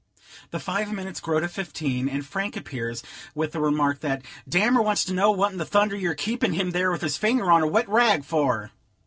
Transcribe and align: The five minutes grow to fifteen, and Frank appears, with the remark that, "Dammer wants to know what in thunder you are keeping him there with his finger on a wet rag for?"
The 0.49 0.57
five 0.59 0.91
minutes 0.91 1.19
grow 1.19 1.39
to 1.41 1.47
fifteen, 1.47 2.09
and 2.09 2.25
Frank 2.25 2.57
appears, 2.57 3.03
with 3.35 3.51
the 3.51 3.59
remark 3.59 3.99
that, 3.99 4.23
"Dammer 4.49 4.81
wants 4.81 5.05
to 5.05 5.13
know 5.13 5.29
what 5.29 5.53
in 5.53 5.63
thunder 5.63 5.95
you 5.95 6.09
are 6.09 6.15
keeping 6.15 6.53
him 6.53 6.71
there 6.71 6.89
with 6.89 7.01
his 7.01 7.17
finger 7.17 7.51
on 7.51 7.61
a 7.61 7.67
wet 7.67 7.87
rag 7.87 8.25
for?" 8.25 8.71